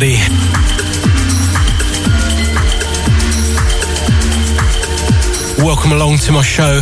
Everybody. 0.00 0.22
Welcome 5.58 5.90
along 5.90 6.18
to 6.18 6.30
my 6.30 6.42
show. 6.42 6.80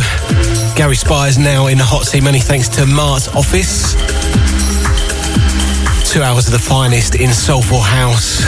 Gary 0.75 0.95
Spires 0.95 1.39
now 1.39 1.65
in 1.65 1.79
the 1.79 1.83
hot 1.83 2.05
seat. 2.05 2.21
Many 2.21 2.39
thanks 2.39 2.69
to 2.69 2.85
Mart's 2.85 3.27
office. 3.29 3.93
Two 6.11 6.21
hours 6.21 6.45
of 6.45 6.53
the 6.53 6.59
finest 6.59 7.15
in 7.15 7.33
soulful 7.33 7.79
house. 7.79 8.45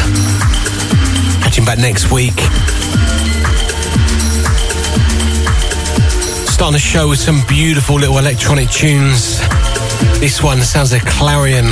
Catching 1.41 1.65
back 1.65 1.79
next 1.79 2.11
week. 2.11 2.39
Starting 6.45 6.73
the 6.73 6.79
show 6.79 7.09
with 7.09 7.19
some 7.19 7.41
beautiful 7.47 7.95
little 7.95 8.19
electronic 8.19 8.69
tunes. 8.69 9.39
This 10.19 10.43
one 10.43 10.61
sounds 10.61 10.91
like 10.91 11.07
Clarion. 11.07 11.65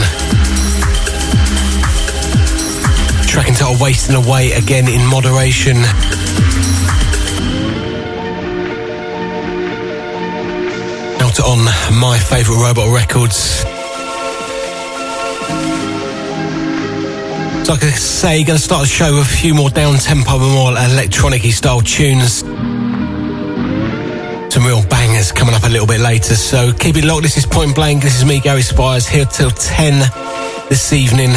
Track 3.38 3.50
entitled 3.50 3.80
Wasting 3.80 4.16
Away 4.16 4.52
again 4.54 4.88
in 4.88 5.06
moderation. 5.12 5.78
Out 11.22 11.40
on 11.42 11.64
my 12.00 12.18
favourite 12.18 12.60
robot 12.60 12.92
records. 12.92 13.60
So 17.64 17.74
like 17.74 17.84
I 17.84 17.92
say, 17.92 18.44
to 18.46 18.58
start 18.58 18.82
the 18.82 18.88
show 18.88 19.14
with 19.14 19.22
a 19.22 19.30
few 19.30 19.54
more 19.54 19.70
down 19.70 19.98
tempo 19.98 20.40
and 20.40 20.54
more 20.56 20.72
electronic 20.72 21.44
style 21.54 21.82
tunes. 21.82 22.40
Some 24.52 24.66
real 24.66 24.82
bangers 24.88 25.32
coming 25.32 25.54
up 25.54 25.64
a 25.64 25.70
little 25.70 25.86
bit 25.86 26.00
later. 26.00 26.34
So 26.34 26.74
keep 26.74 26.98
it 26.98 27.04
locked. 27.04 27.22
This 27.22 27.38
is 27.38 27.46
Point 27.46 27.76
Blank. 27.76 28.02
This 28.02 28.18
is 28.18 28.26
me, 28.26 28.40
Gary 28.40 28.64
Spires, 28.64 29.08
here 29.08 29.26
till 29.26 29.52
10 29.52 30.00
this 30.70 30.92
evening. 30.92 31.36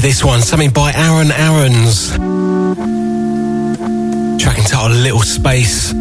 Into 0.00 0.08
this 0.08 0.24
one, 0.24 0.40
something 0.40 0.70
by 0.70 0.92
Aaron 0.94 1.30
Aarons. 1.30 2.12
Track 4.42 4.56
entitled 4.56 4.92
Little 4.92 5.20
Space. 5.20 5.92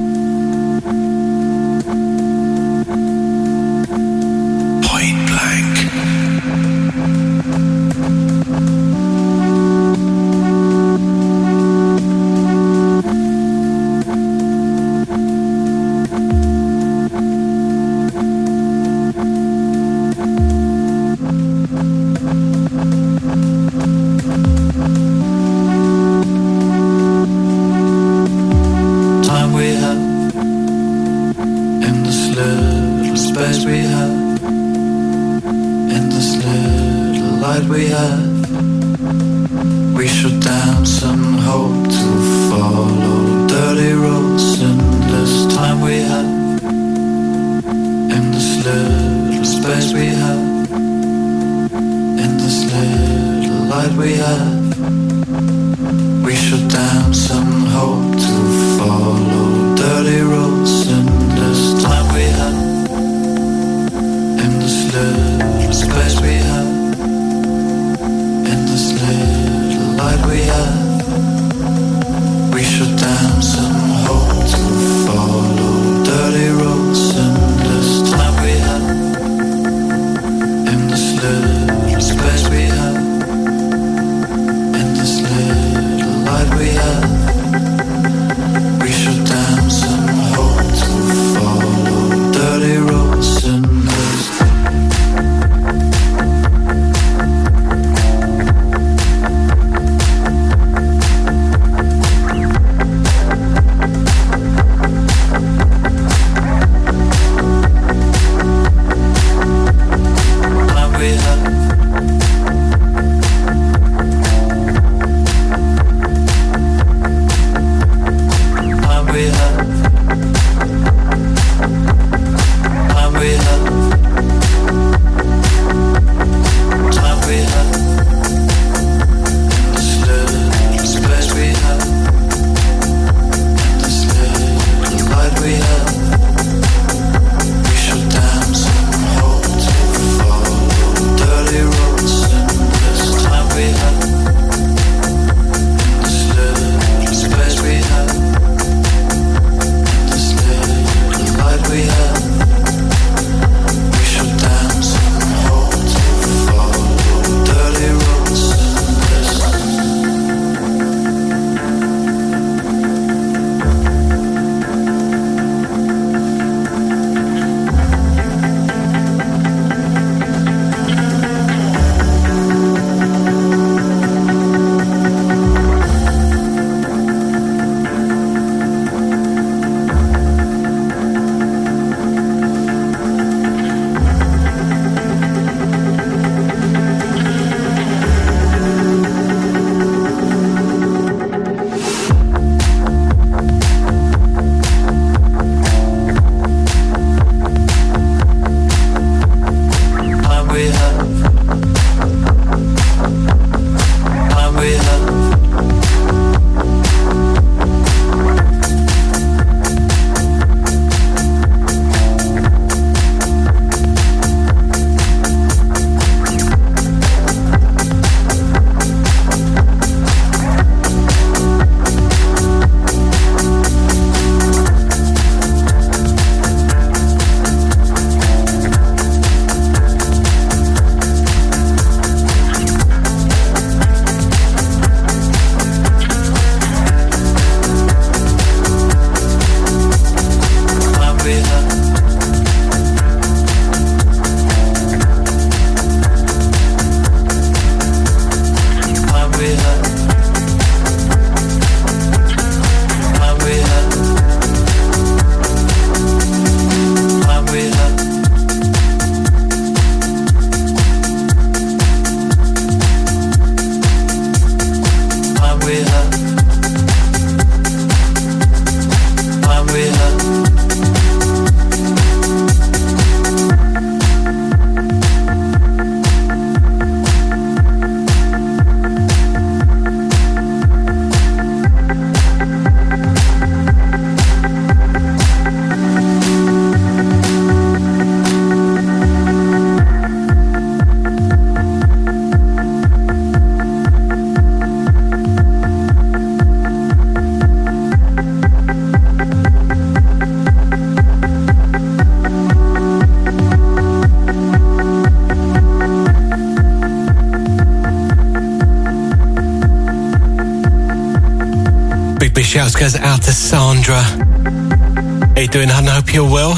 Big 312.50 312.54
shouts 312.56 312.76
goes 312.76 312.96
out 312.96 313.22
to 313.22 313.32
Sandra. 313.32 314.02
How 314.02 315.40
you 315.40 315.48
doing, 315.50 315.70
hun? 315.70 315.88
I 315.88 315.92
hope 315.92 316.12
you're 316.12 316.24
well. 316.24 316.56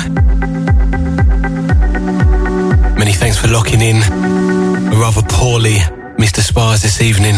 Many 2.97 3.11
thanks 3.11 3.37
for 3.37 3.49
locking 3.49 3.81
in. 3.81 3.99
Rather 4.97 5.21
poorly, 5.23 5.79
Mr. 6.15 6.39
Spars 6.39 6.81
this 6.81 7.01
evening. 7.01 7.35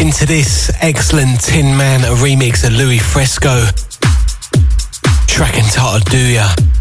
Into 0.00 0.26
this 0.26 0.72
excellent 0.80 1.40
Tin 1.40 1.76
Man 1.76 2.00
remix 2.18 2.66
of 2.66 2.72
Louis 2.72 2.98
Fresco. 2.98 3.66
Track 5.28 5.56
entitled 5.56 6.04
Do 6.06 6.18
Ya. 6.18 6.71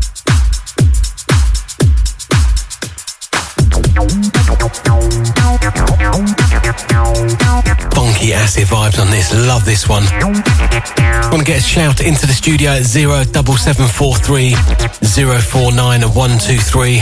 massive 8.52 8.70
vibes 8.70 9.00
on 9.00 9.10
this. 9.10 9.34
Love 9.48 9.64
this 9.64 9.88
one. 9.88 10.04
Want 11.32 11.40
to 11.40 11.46
get 11.46 11.60
a 11.60 11.64
shout 11.64 12.02
into 12.02 12.28
the 12.28 12.34
studio 12.34 12.72
at 12.72 12.84
07743 12.84 14.56
049 15.40 16.02
123. 16.02 17.02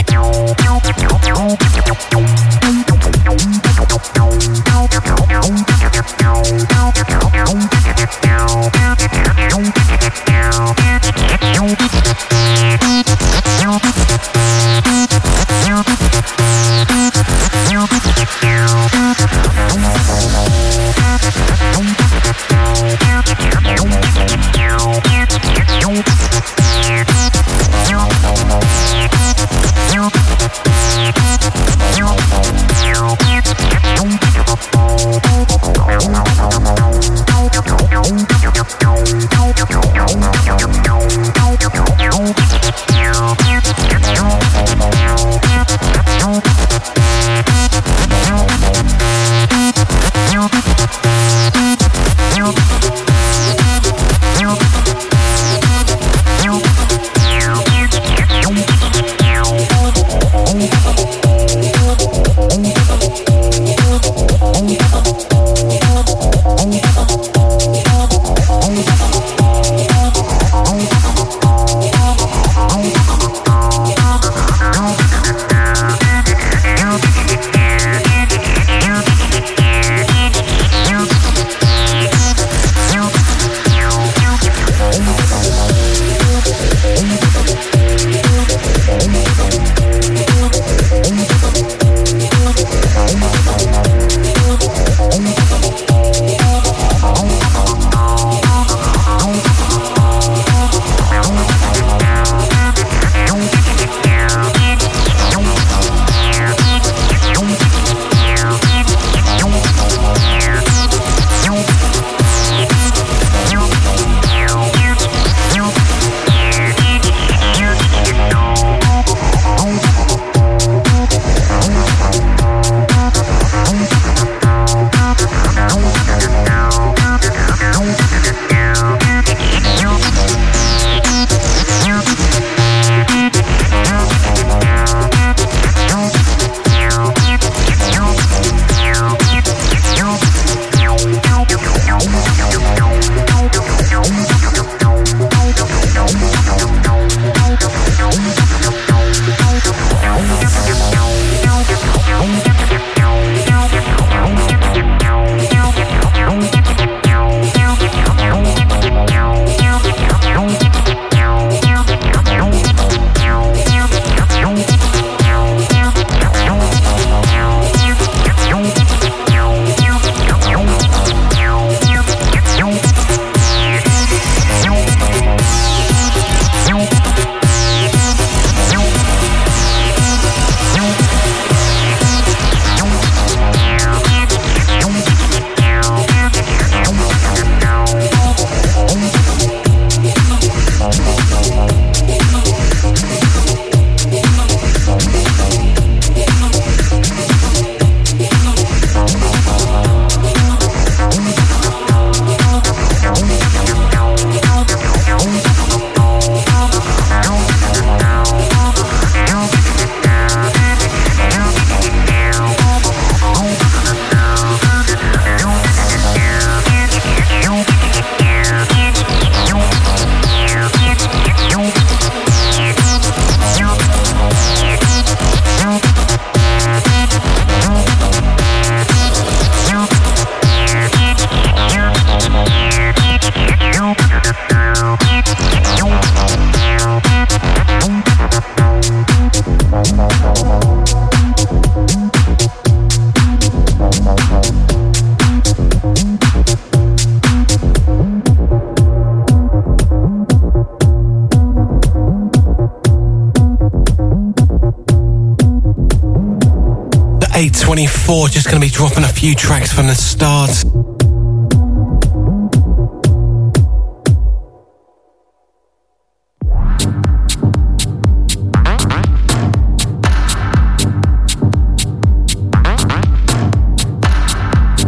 24. 258.10 258.28
Just 258.28 258.46
going 258.48 258.60
to 258.60 258.66
be 258.66 258.70
dropping 258.72 259.04
a 259.04 259.08
few 259.08 259.36
tracks 259.36 259.72
from 259.72 259.86
the 259.86 259.94
start. 259.94 260.50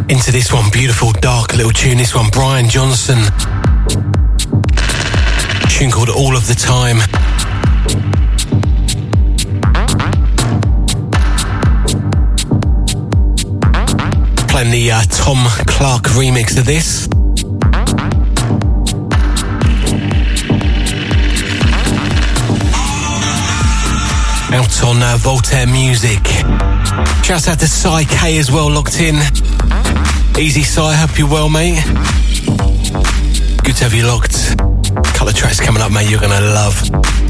Into 0.09 0.33
this 0.33 0.53
one, 0.53 0.69
beautiful 0.73 1.13
dark 1.21 1.55
little 1.55 1.71
tune. 1.71 1.99
This 1.99 2.17
one, 2.17 2.29
Brian 2.33 2.69
Johnson. 2.69 3.19
Tune 5.71 5.93
called 5.93 6.09
All 6.09 6.37
of 6.37 6.49
the 6.49 6.57
Time. 6.59 6.99
Playing 14.53 14.71
the 14.71 14.93
uh, 14.93 15.01
Tom 15.09 15.39
Clark 15.67 16.03
remix 16.13 16.59
of 16.59 16.67
this. 16.67 17.09
Out 24.53 24.85
on 24.85 25.03
uh, 25.03 25.17
Voltaire 25.21 25.67
Music. 25.67 26.23
Shouts 27.25 27.49
out 27.49 27.61
to 27.61 27.67
Cy 27.67 28.05
K 28.05 28.37
as 28.37 28.53
well, 28.53 28.71
locked 28.71 29.01
in. 29.01 29.17
Easy 30.39 30.63
Cy, 30.63 30.97
hope 30.97 31.19
you're 31.19 31.27
well, 31.27 31.49
mate. 31.49 31.83
Good 33.65 33.77
to 33.77 33.85
have 33.85 33.95
you 33.95 34.07
locked. 34.07 34.59
Couple 35.15 35.29
of 35.29 35.35
tracks 35.35 35.61
coming 35.61 35.83
up, 35.83 35.91
mate, 35.91 36.11
you're 36.11 36.21
gonna 36.21 36.43
love. 36.43 37.22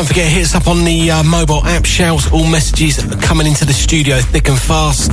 Don't 0.00 0.06
forget, 0.06 0.32
hit 0.32 0.44
us 0.44 0.54
up 0.54 0.66
on 0.66 0.84
the 0.84 1.10
uh, 1.10 1.22
mobile 1.22 1.62
app. 1.62 1.84
Shout 1.84 2.32
all 2.32 2.46
messages 2.46 3.04
coming 3.16 3.46
into 3.46 3.66
the 3.66 3.74
studio 3.74 4.18
thick 4.20 4.48
and 4.48 4.58
fast. 4.58 5.10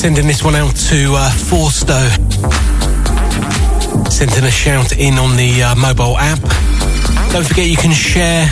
Sending 0.00 0.26
this 0.26 0.42
one 0.42 0.54
out 0.54 0.74
to 0.74 1.12
uh, 1.14 1.28
Forsto. 1.28 2.00
Sending 4.10 4.44
a 4.44 4.50
shout 4.50 4.96
in 4.96 5.18
on 5.18 5.36
the 5.36 5.62
uh, 5.62 5.74
mobile 5.74 6.16
app. 6.16 6.40
Don't 7.32 7.46
forget 7.46 7.66
you 7.66 7.76
can 7.76 7.92
share 7.92 8.46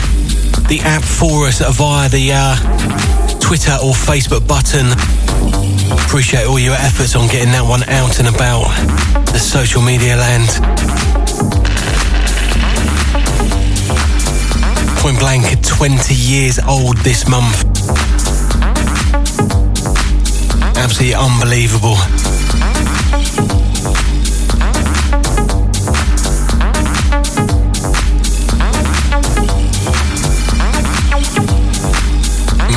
the 0.69 0.79
app 0.83 1.01
for 1.01 1.47
us 1.47 1.57
via 1.75 2.07
the 2.07 2.29
uh, 2.31 2.55
Twitter 3.39 3.71
or 3.81 3.93
Facebook 3.97 4.47
button. 4.47 4.93
Appreciate 6.05 6.45
all 6.45 6.59
your 6.59 6.75
efforts 6.75 7.15
on 7.15 7.27
getting 7.29 7.51
that 7.53 7.67
one 7.67 7.81
out 7.89 8.19
and 8.19 8.27
about 8.27 8.69
the 9.33 9.39
social 9.39 9.81
media 9.81 10.17
land. 10.17 10.49
Point 14.99 15.17
Blank, 15.17 15.65
20 15.65 16.13
years 16.13 16.59
old 16.59 16.97
this 16.97 17.27
month. 17.27 17.78
Absolutely 20.81 21.13
unbelievable. 21.13 21.95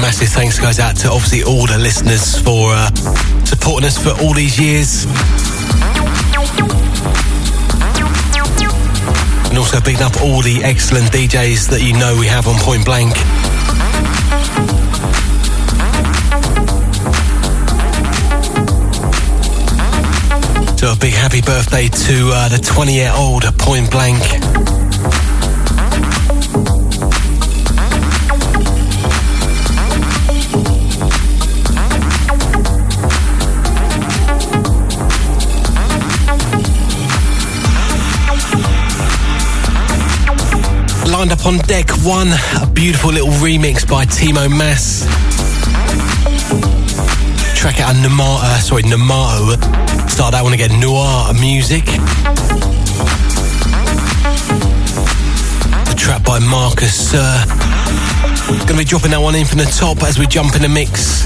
Massive 0.03 0.29
thanks 0.31 0.59
goes 0.59 0.81
out 0.81 0.97
to 0.97 1.11
obviously 1.11 1.45
all 1.45 1.67
the 1.67 1.79
listeners 1.79 2.37
for 2.41 2.73
uh, 2.73 2.91
supporting 3.45 3.87
us 3.87 3.97
for 3.97 4.11
all 4.21 4.35
these 4.35 4.59
years. 4.59 5.05
And 9.49 9.59
also 9.59 9.81
picking 9.81 10.03
up 10.03 10.21
all 10.23 10.43
the 10.43 10.61
excellent 10.65 11.13
DJs 11.13 11.71
that 11.71 11.83
you 11.83 11.93
know 11.93 12.17
we 12.19 12.27
have 12.27 12.49
on 12.49 12.57
Point 12.59 12.85
Blank. 12.85 13.15
So 20.83 20.91
a 20.91 20.97
big 20.97 21.13
happy 21.13 21.41
birthday 21.41 21.87
to 21.87 22.31
uh, 22.35 22.49
the 22.49 22.59
20 22.59 22.93
year 22.93 23.13
old 23.15 23.45
Point 23.57 23.89
Blank. 23.89 24.21
lined 41.07 41.31
up 41.31 41.47
on 41.47 41.59
deck 41.59 41.91
one, 42.03 42.27
a 42.61 42.67
beautiful 42.67 43.13
little 43.13 43.29
remix 43.29 43.89
by 43.89 44.05
Timo 44.05 44.51
Maas. 44.51 45.07
Track 47.57 47.79
out 47.79 47.95
Namato, 47.95 48.43
uh, 48.43 48.59
sorry, 48.59 48.83
Namato. 48.83 49.92
Start 50.13 50.33
that 50.33 50.43
one 50.43 50.53
again, 50.53 50.79
Noir 50.79 51.33
Music. 51.41 51.87
The 55.87 55.95
track 55.97 56.23
by 56.23 56.39
Marcus. 56.39 57.15
Uh, 57.15 57.45
gonna 58.67 58.79
be 58.79 58.85
dropping 58.85 59.13
that 59.13 59.21
one 59.23 59.35
in 59.35 59.47
from 59.47 59.57
the 59.59 59.65
top 59.65 60.03
as 60.03 60.19
we 60.19 60.27
jump 60.27 60.55
in 60.55 60.61
the 60.61 60.69
mix. 60.69 61.25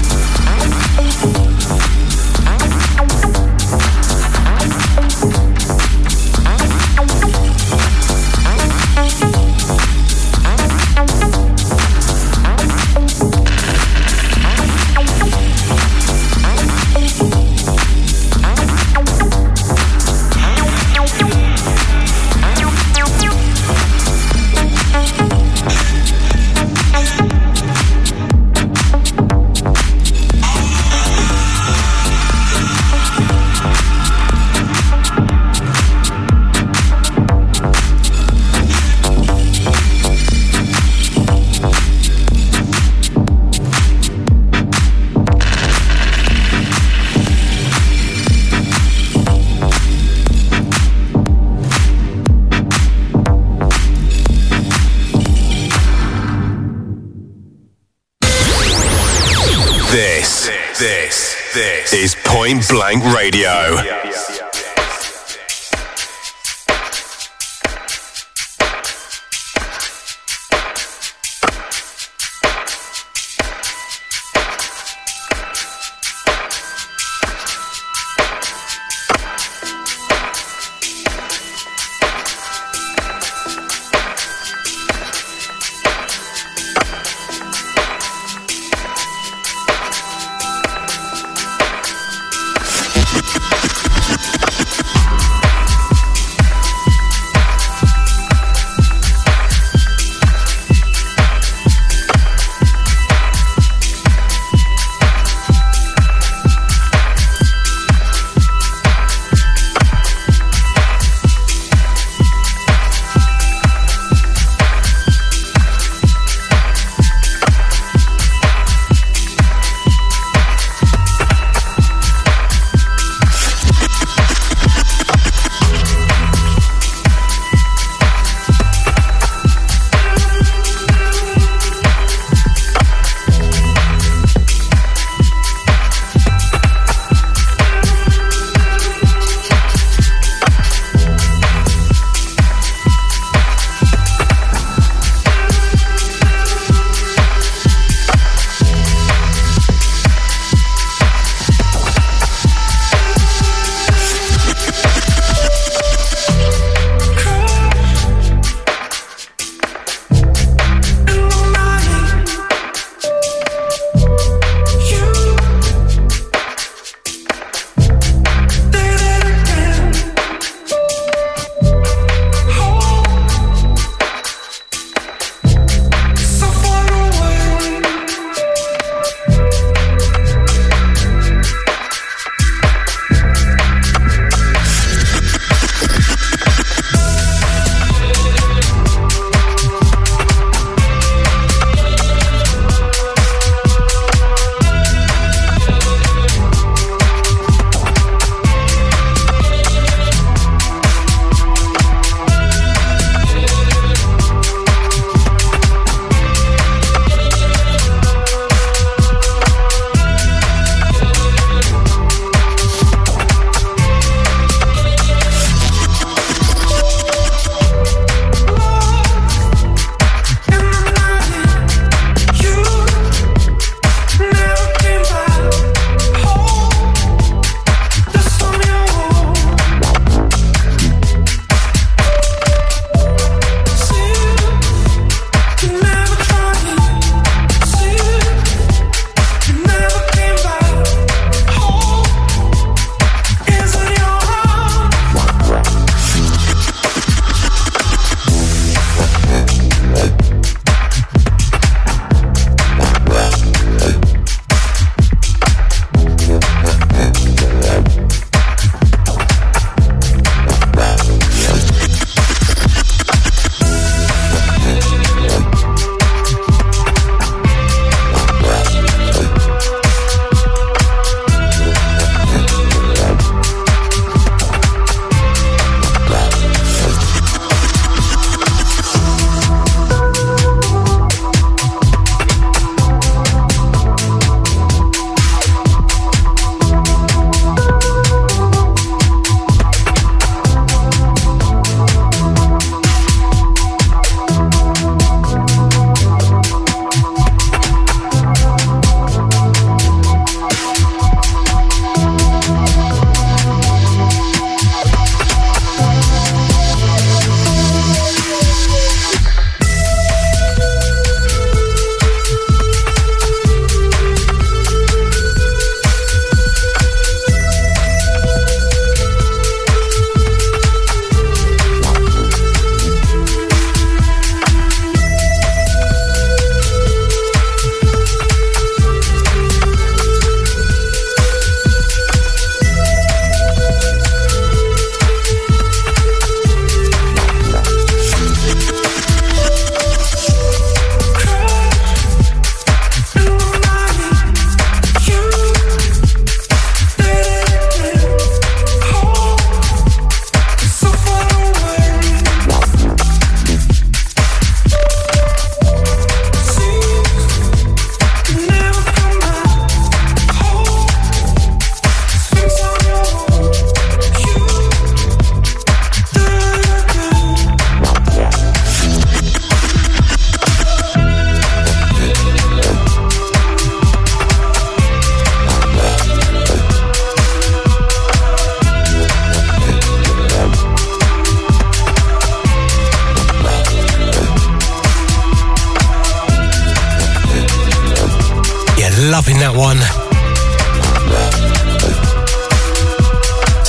Blank 62.69 63.03
Radio. 63.13 63.96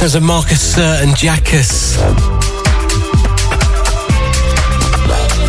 Sounds 0.09 0.15
of 0.15 0.23
Marcus 0.23 0.75
Sir 0.75 1.01
and 1.03 1.15
Jackus. 1.15 1.99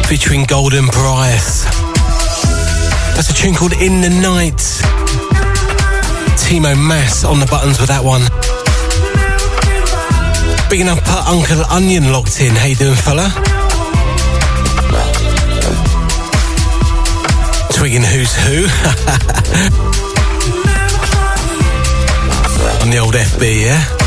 Featuring 0.05 0.43
Golden 0.43 0.85
Bryce. 0.87 1.63
That's 3.15 3.29
a 3.29 3.33
tune 3.33 3.55
called 3.55 3.71
In 3.71 4.01
the 4.01 4.09
Night. 4.09 4.57
Timo 6.35 6.75
Maas 6.75 7.23
on 7.23 7.39
the 7.39 7.45
buttons 7.45 7.79
with 7.79 7.87
that 7.87 8.03
one. 8.03 8.23
Bigging 10.69 10.89
up 10.89 10.99
uh, 11.05 11.23
Uncle 11.29 11.63
Onion 11.71 12.11
locked 12.11 12.41
in. 12.41 12.53
How 12.53 12.65
you 12.65 12.75
doing, 12.75 12.95
fella? 12.95 13.29
Twigging 17.71 18.03
who's 18.03 18.35
who. 18.35 18.63
on 22.83 22.89
the 22.89 22.97
old 22.97 23.13
FB, 23.13 23.63
yeah? 23.63 23.98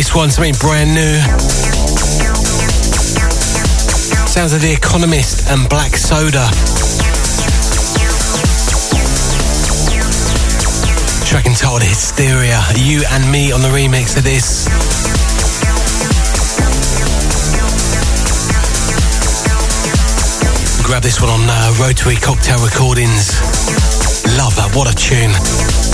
This 0.00 0.14
one's 0.14 0.36
something 0.36 0.54
brand 0.54 0.94
new. 0.94 1.20
Sounds 4.26 4.54
of 4.54 4.62
The 4.62 4.72
Economist 4.72 5.50
and 5.50 5.68
Black 5.68 5.94
Soda. 5.94 6.48
Track 11.28 11.44
entitled 11.44 11.82
Hysteria. 11.82 12.62
You 12.76 13.04
and 13.10 13.30
me 13.30 13.52
on 13.52 13.60
the 13.60 13.68
remix 13.68 14.16
of 14.16 14.24
this. 14.24 14.64
Grab 20.82 21.02
this 21.02 21.20
one 21.20 21.28
on 21.28 21.40
uh, 21.44 21.74
Rotary 21.78 22.16
Cocktail 22.16 22.64
Recordings. 22.64 23.36
Love 24.38 24.56
that. 24.56 24.72
What 24.72 24.90
a 24.90 24.96
tune. 24.96 25.89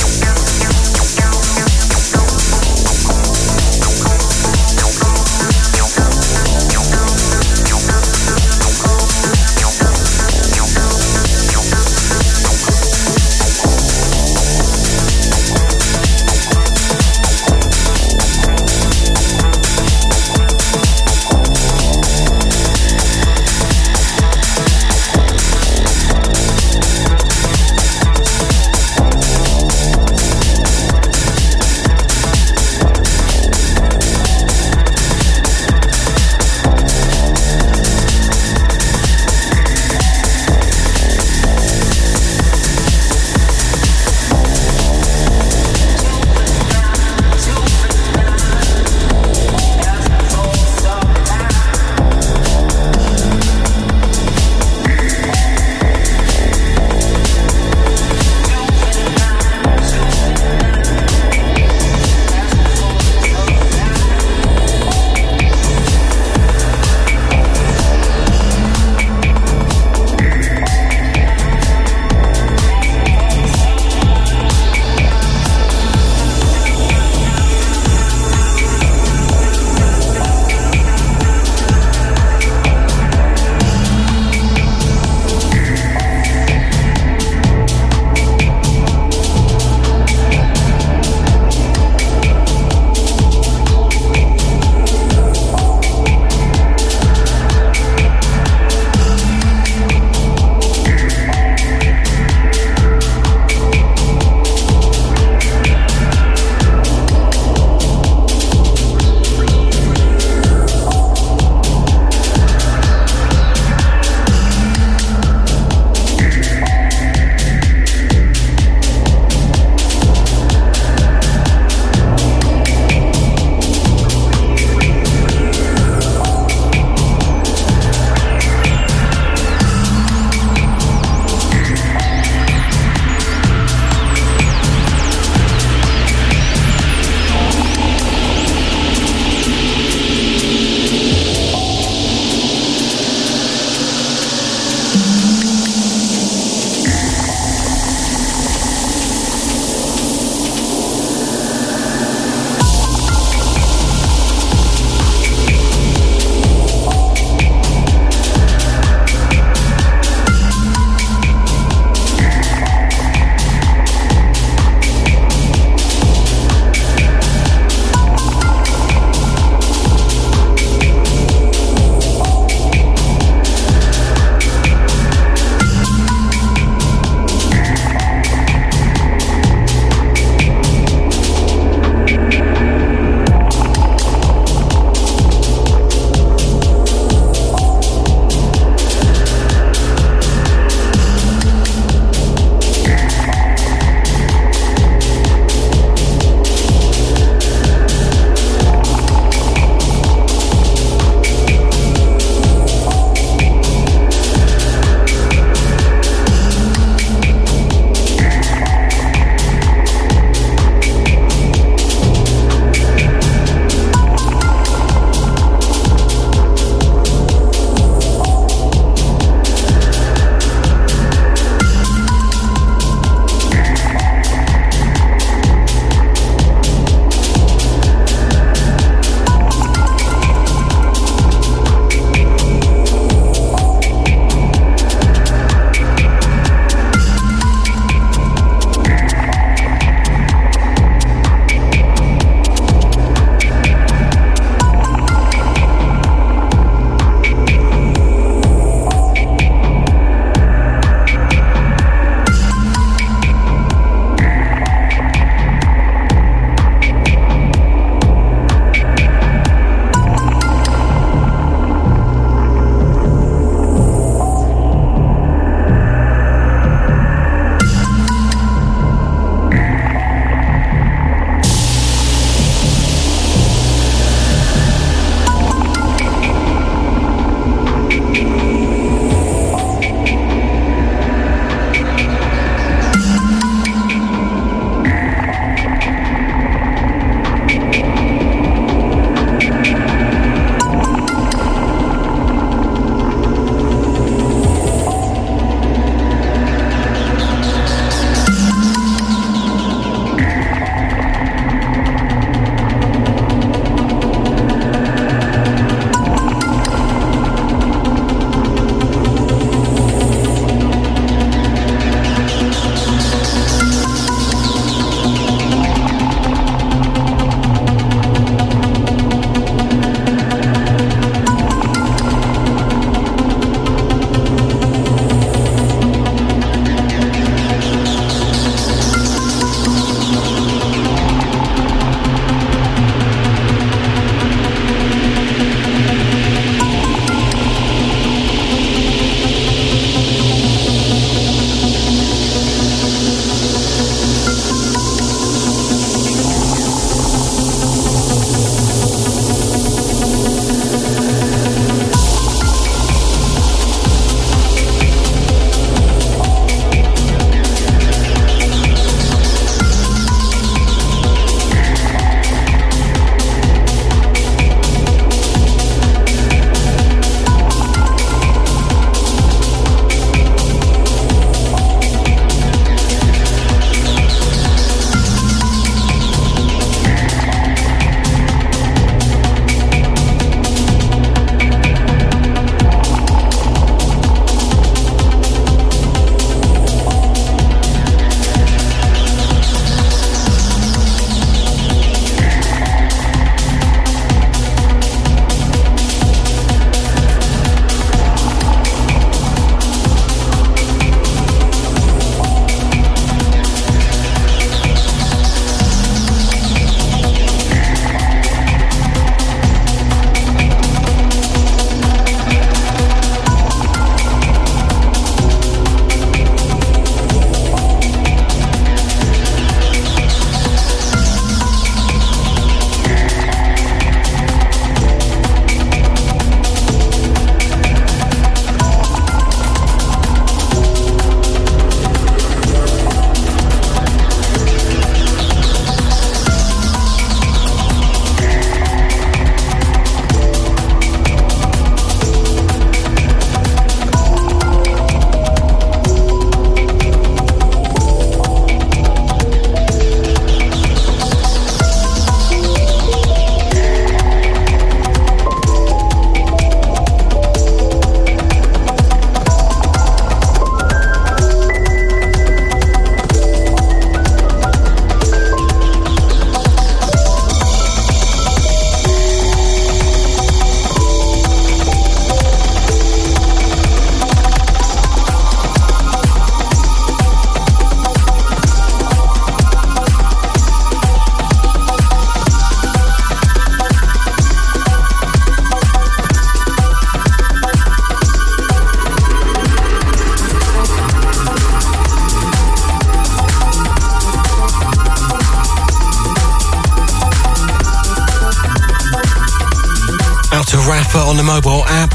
On 501.16 501.24
the 501.24 501.32
mobile 501.32 501.64
app. 501.66 501.92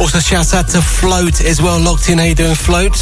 Also, 0.00 0.18
shout 0.18 0.52
out 0.54 0.68
to 0.68 0.80
Float 0.80 1.40
as 1.44 1.62
well, 1.62 1.80
locked 1.80 2.08
in. 2.08 2.18
How 2.18 2.24
you 2.24 2.34
doing, 2.34 2.54
Float? 2.54 2.96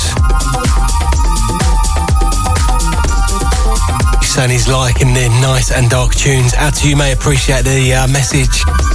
He's 4.21 4.35
saying 4.35 4.51
he's 4.51 4.69
liking 4.69 5.15
the 5.15 5.29
nice 5.41 5.73
and 5.73 5.89
dark 5.89 6.15
tunes. 6.15 6.55
Out 6.55 6.75
to 6.77 6.89
you, 6.89 6.97
may 6.97 7.13
appreciate 7.13 7.65
the 7.65 7.95
uh, 7.95 8.09
message. 8.09 8.90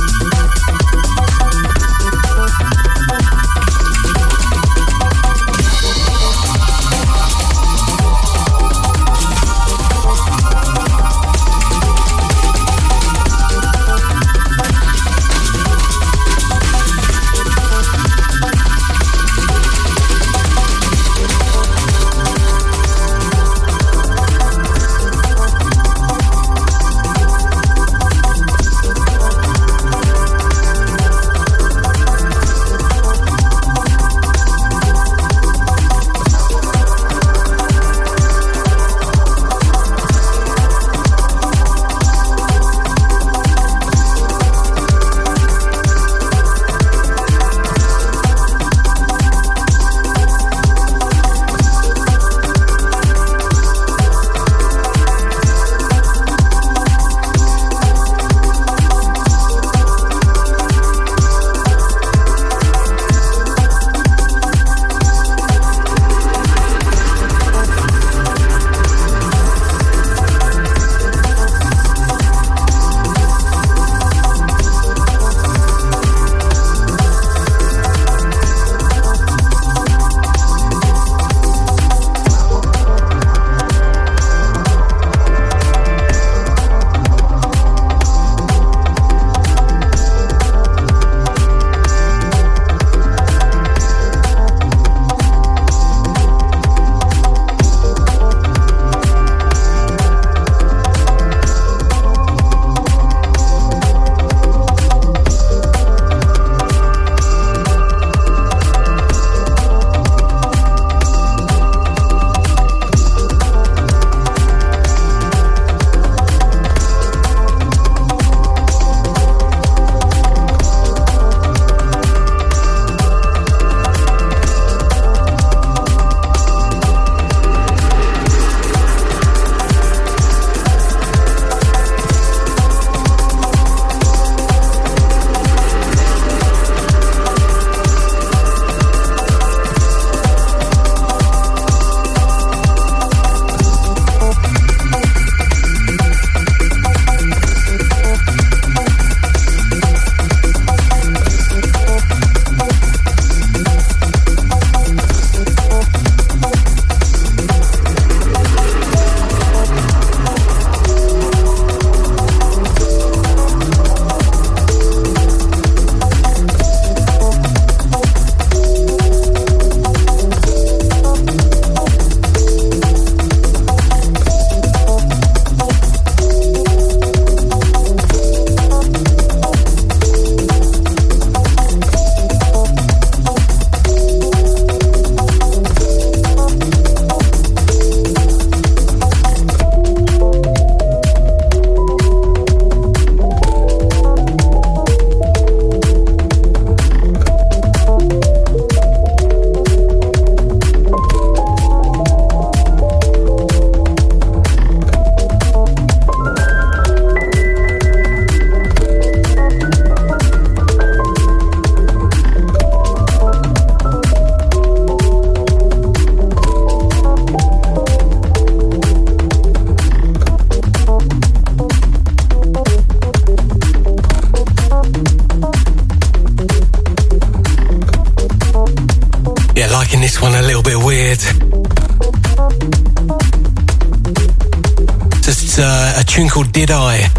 Did 236.56 236.72
I 236.72 237.10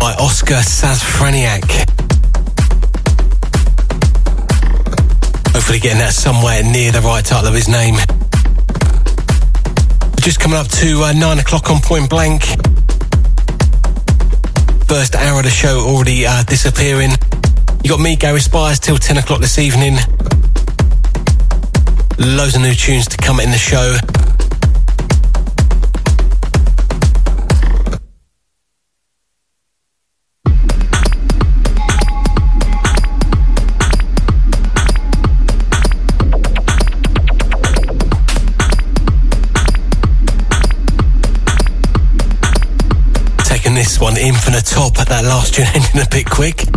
by 0.00 0.14
Oscar 0.18 0.56
Sazfraniak. 0.56 1.62
Hopefully, 5.54 5.78
getting 5.78 6.00
that 6.00 6.12
somewhere 6.12 6.64
near 6.64 6.90
the 6.90 7.00
right 7.02 7.24
title 7.24 7.46
of 7.46 7.54
his 7.54 7.68
name. 7.68 7.94
Just 10.20 10.40
coming 10.40 10.58
up 10.58 10.66
to 10.82 11.04
uh, 11.04 11.12
nine 11.12 11.38
o'clock 11.38 11.70
on 11.70 11.80
Point 11.80 12.10
Blank. 12.10 12.42
First 14.88 15.14
hour 15.14 15.38
of 15.38 15.44
the 15.44 15.52
show 15.54 15.78
already 15.78 16.26
uh, 16.26 16.42
disappearing. 16.42 17.12
You 17.84 17.90
got 17.90 18.00
me, 18.00 18.16
Gary 18.16 18.40
Spires, 18.40 18.80
till 18.80 18.98
10 18.98 19.18
o'clock 19.18 19.40
this 19.40 19.56
evening. 19.56 19.98
Loads 22.18 22.56
of 22.56 22.62
new 22.62 22.72
tunes 22.72 23.06
to 23.08 23.16
come 23.18 23.40
in 23.40 23.50
the 23.50 23.58
show. 23.58 23.96
Taking 43.44 43.74
this 43.74 44.00
one 44.00 44.16
in 44.16 44.34
from 44.34 44.54
the 44.54 44.62
top, 44.64 44.94
but 44.94 45.08
that 45.08 45.24
last 45.24 45.54
tune 45.54 45.66
ended 45.74 46.06
a 46.06 46.08
bit 46.10 46.24
quick. 46.30 46.75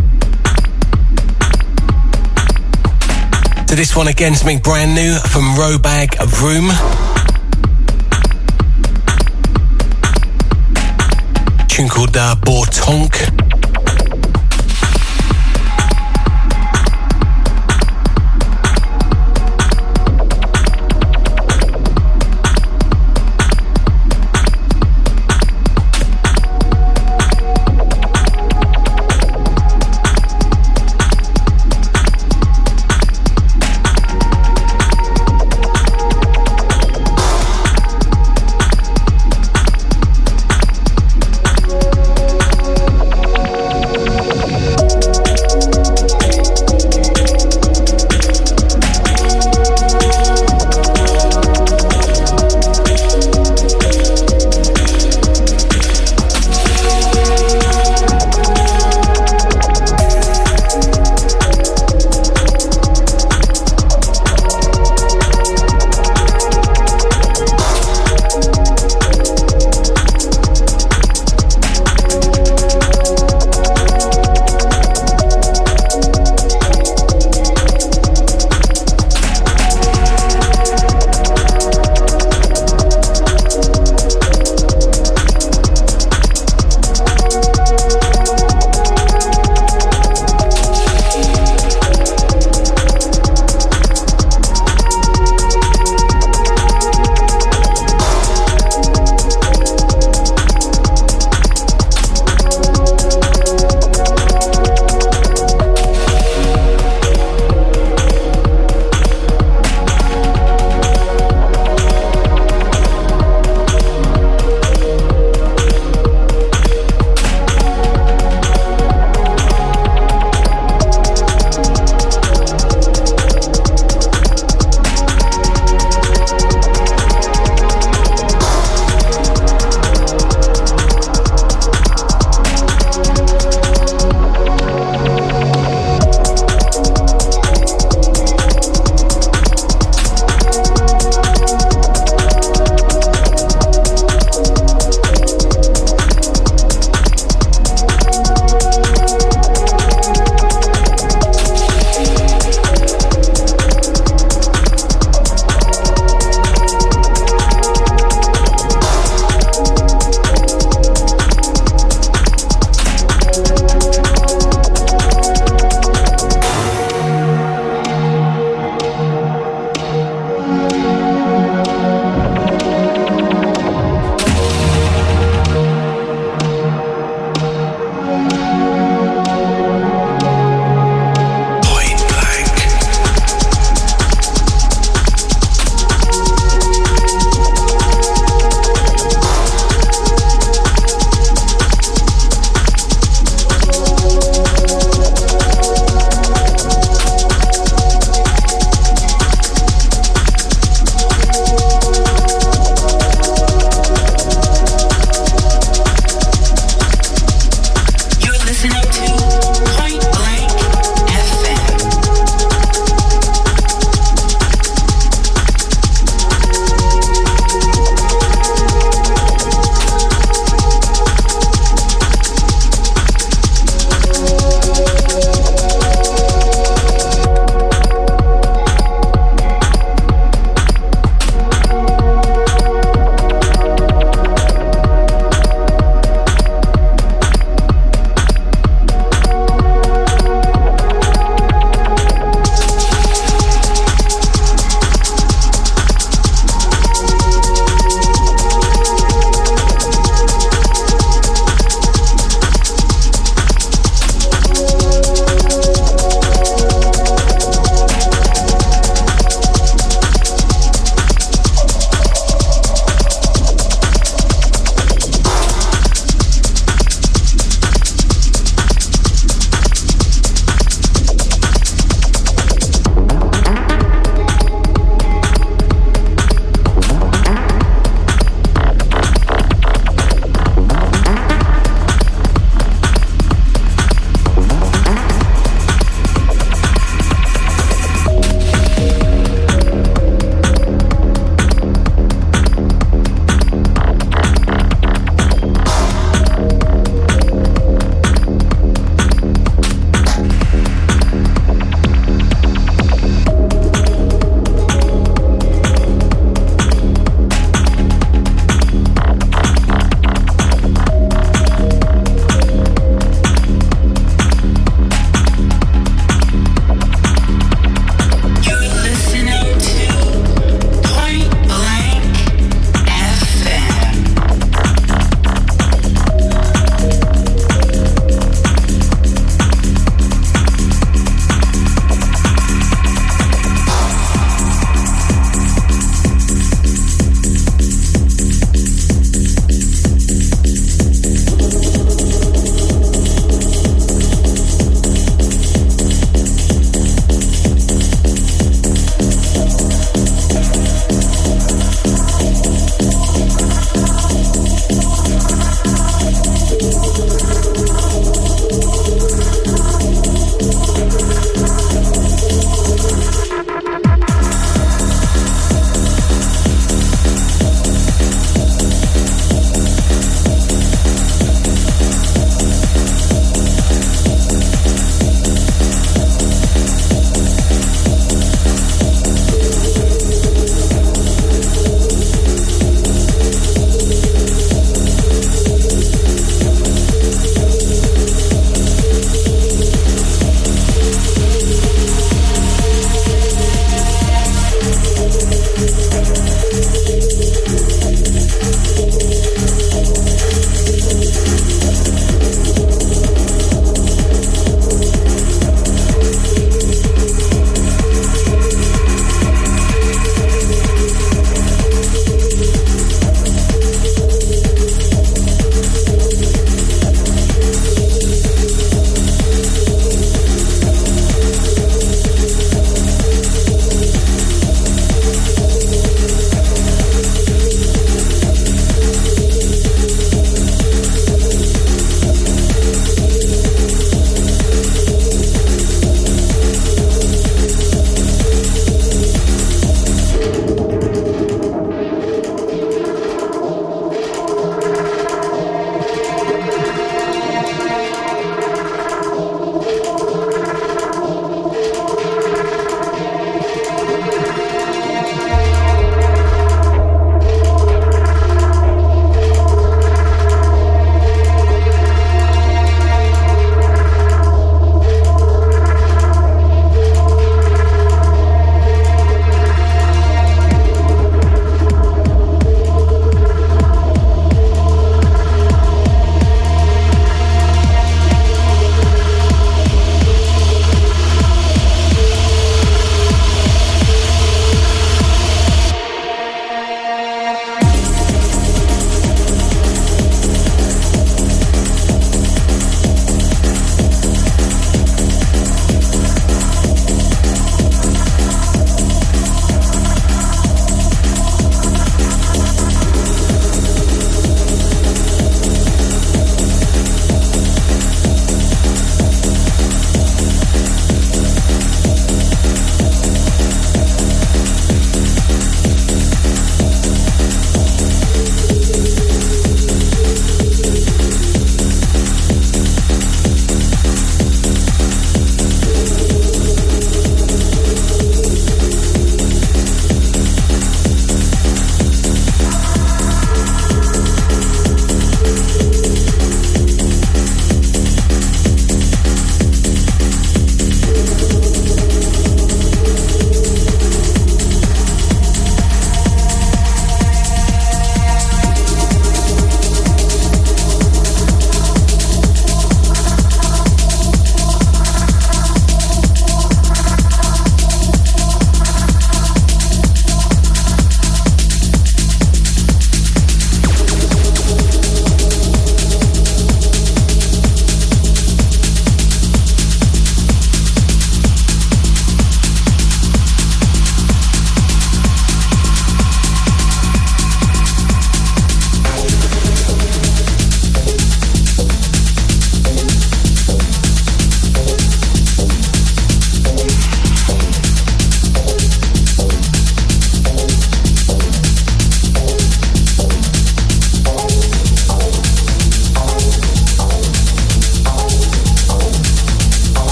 To 3.69 3.75
this 3.75 3.95
one 3.95 4.07
again, 4.07 4.33
something 4.33 4.57
brand 4.57 4.95
new 4.95 5.13
from 5.13 5.43
Robag 5.53 6.07
Wruhme. 6.39 6.71
Tune 11.67 11.87
called 11.87 12.17
uh, 12.17 12.35
Bortonk. 12.41 13.48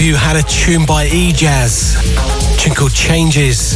Up, 0.00 0.06
you 0.06 0.14
had 0.14 0.36
a 0.36 0.42
tune 0.42 0.86
by 0.86 1.06
E-Jazz, 1.06 1.96
tune 2.58 2.74
called 2.74 2.94
Changes. 2.94 3.74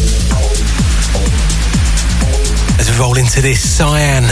As 2.78 2.90
we 2.90 2.98
roll 2.98 3.16
into 3.18 3.40
this, 3.40 3.60
Cyan. 3.76 4.22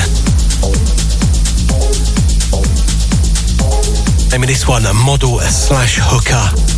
Name 4.30 4.42
of 4.42 4.48
this 4.48 4.66
one, 4.66 4.86
a 4.86 4.94
model 4.94 5.38
slash 5.40 5.98
hooker. 6.00 6.71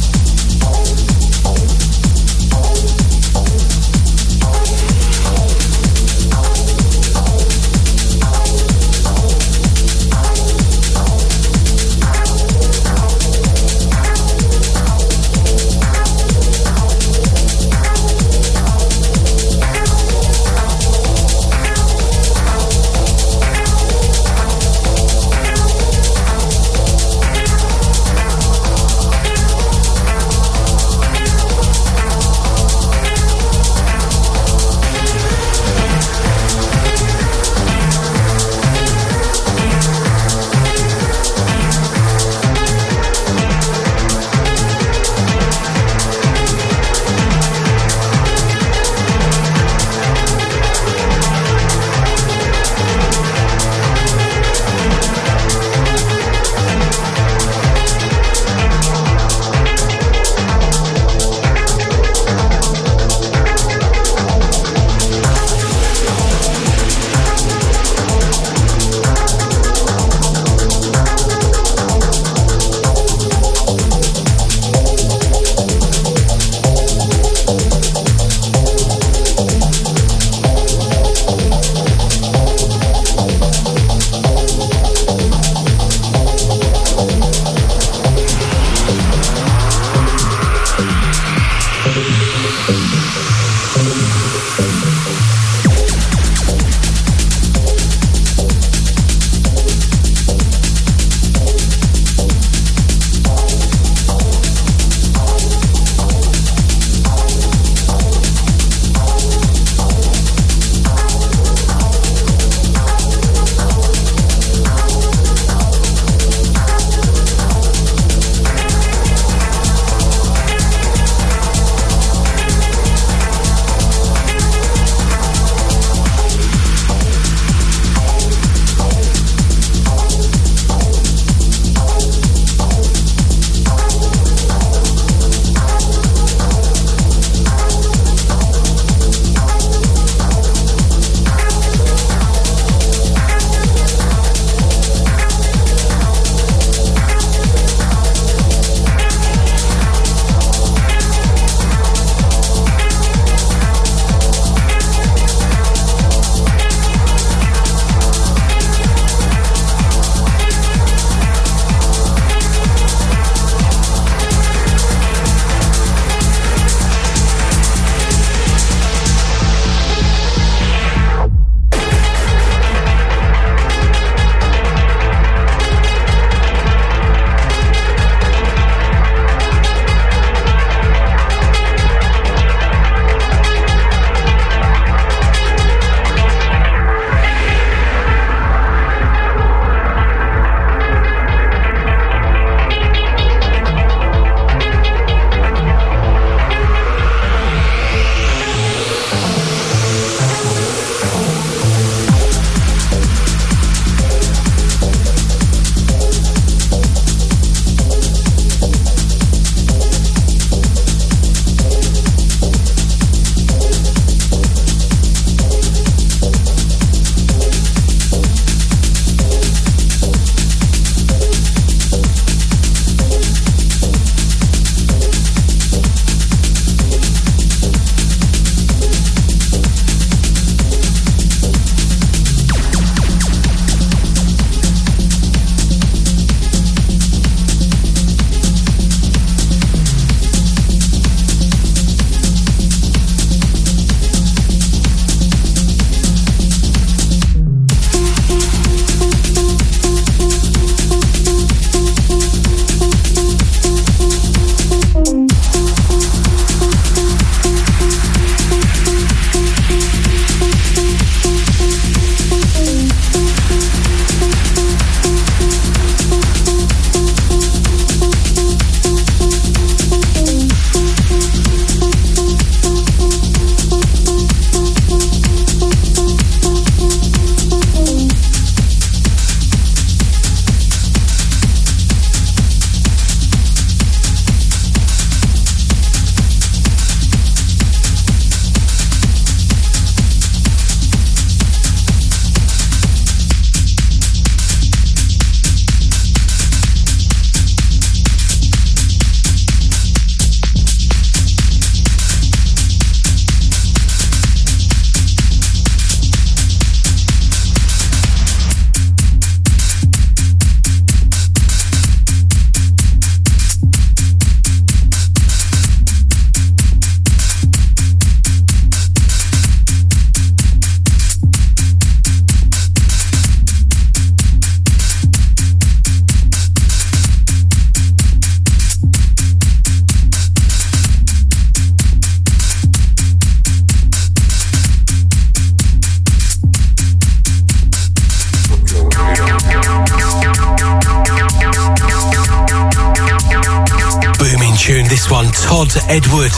Edward. 345.95 346.33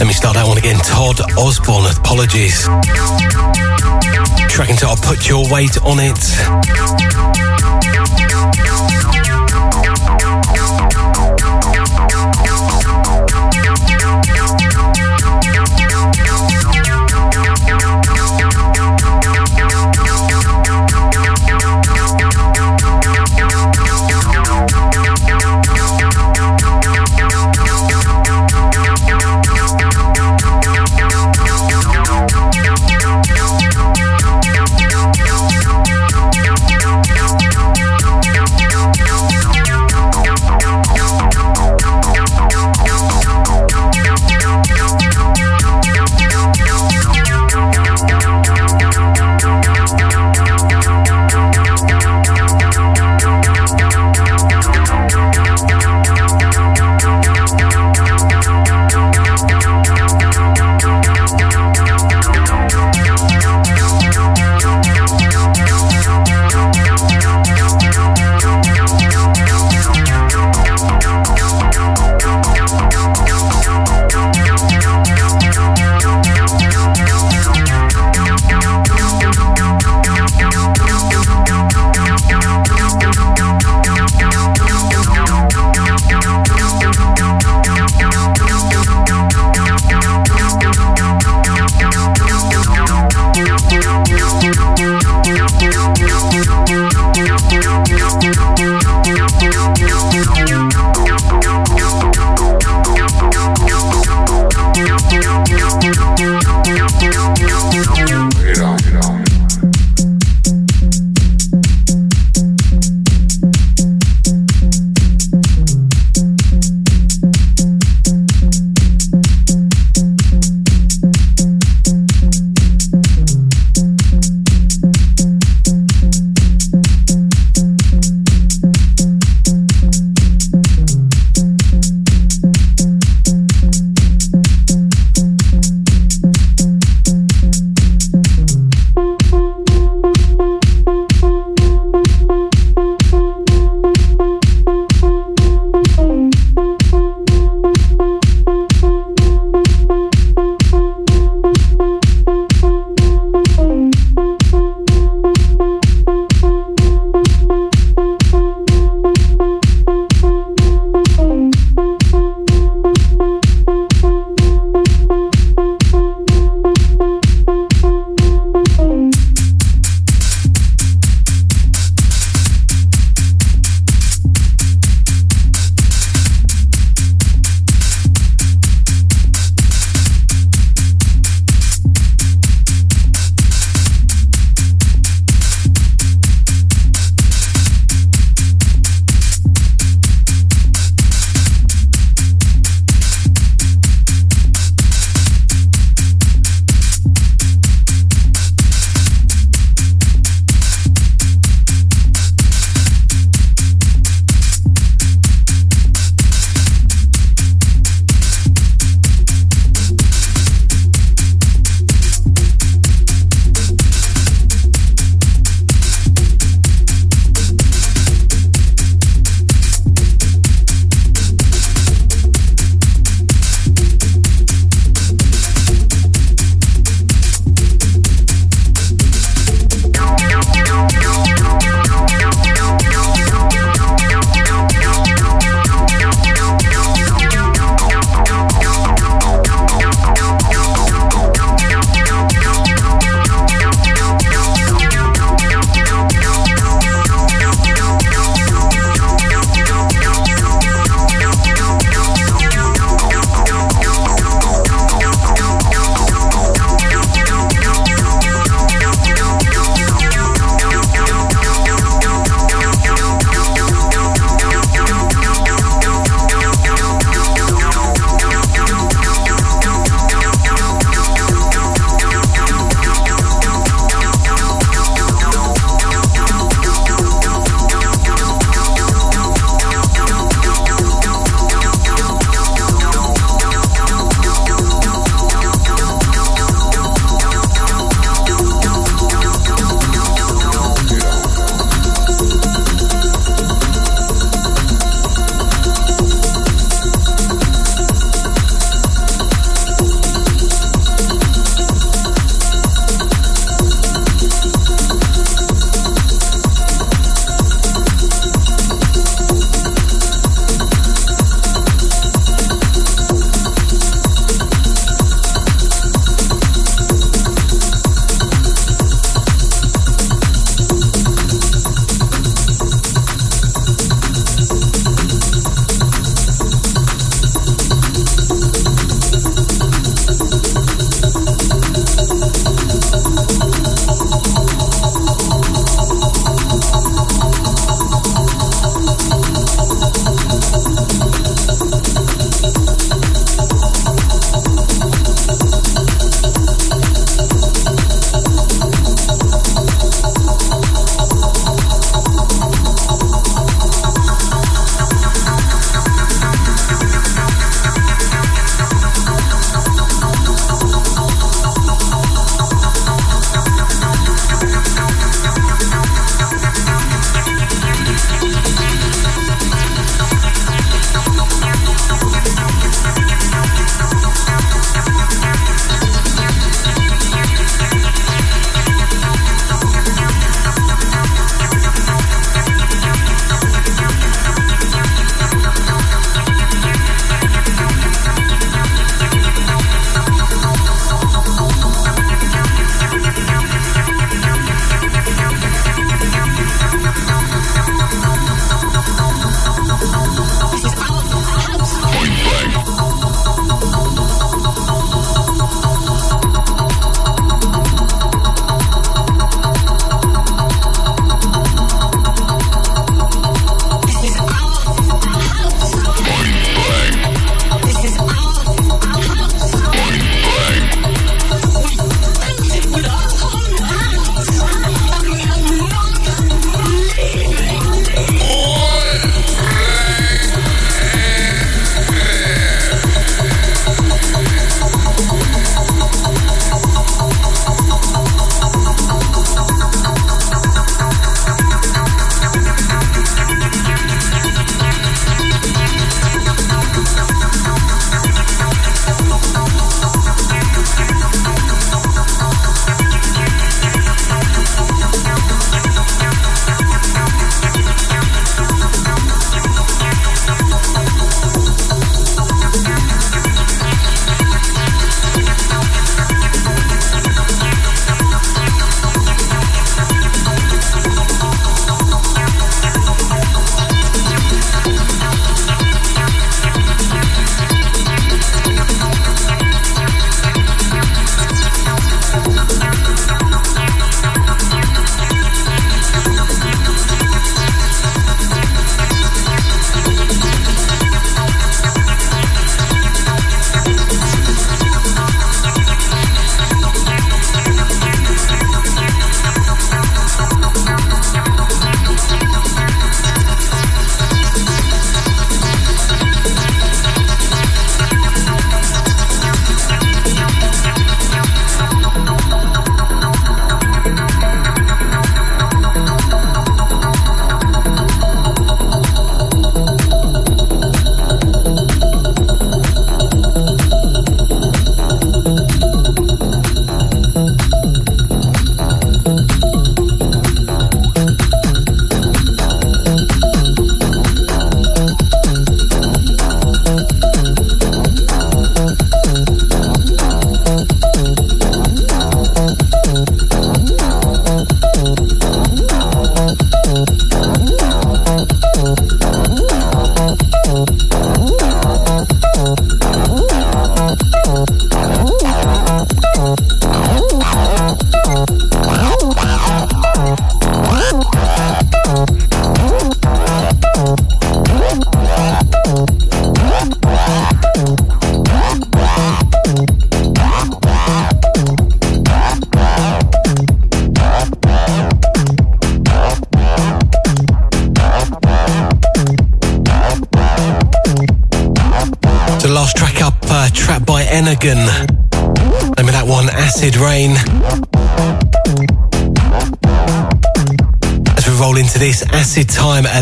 Let 0.00 0.06
me 0.08 0.12
start 0.12 0.34
that 0.34 0.44
one 0.48 0.58
again. 0.58 0.76
Todd 0.78 1.20
Osborn, 1.38 1.86
apologies. 1.96 2.64
Track 4.50 4.82
I'll 4.82 4.96
Put 4.96 5.28
Your 5.28 5.48
Weight 5.52 5.80
on 5.82 6.00
It. 6.00 6.29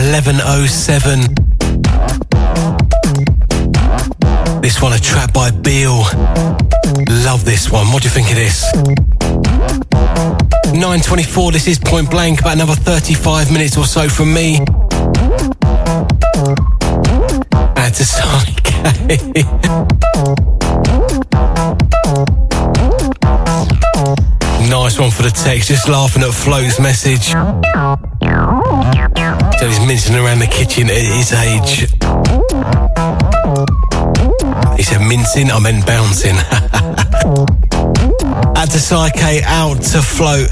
1107. 0.09 1.21
This 4.63 4.81
one, 4.81 4.95
a 4.95 4.99
track 4.99 5.35
by 5.35 5.51
Beel. 5.51 6.03
Love 7.27 7.45
this 7.45 7.71
one. 7.71 7.89
What 7.89 8.03
do 8.03 8.09
you 8.09 8.15
think 8.15 8.31
of 8.31 8.37
this? 8.37 8.65
9.24, 10.73 11.53
this 11.53 11.67
is 11.67 11.79
Point 11.79 12.11
Blank. 12.11 12.41
About 12.41 12.55
another 12.55 12.75
35 12.75 13.53
minutes 13.53 13.77
or 13.77 13.85
so 13.85 14.09
from 14.09 14.33
me. 14.33 14.61
Add 17.77 17.93
to 17.97 18.07
Psyche. 18.07 18.55
nice 24.71 24.99
one 24.99 25.11
for 25.11 25.23
the 25.23 25.31
text. 25.35 25.69
Just 25.69 25.87
laughing 25.87 26.23
at 26.23 26.33
Flo's 26.33 26.81
message. 26.81 27.35
So 29.59 29.67
he's 29.67 29.81
mincing 29.81 30.15
around 30.15 30.39
the 30.39 30.47
kitchen 30.47 30.89
at 30.89 30.97
his 30.97 31.33
age. 31.33 31.91
He 34.77 34.85
said 34.85 35.01
mincing, 35.01 35.51
I 35.51 35.59
meant 35.59 35.85
bouncing. 35.85 36.37
Add 38.57 38.71
to 38.71 38.79
Psyche, 38.79 39.43
out 39.45 39.83
to 39.83 40.01
float. 40.01 40.49